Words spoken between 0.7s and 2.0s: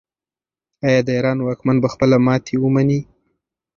آیا د ایران واکمن به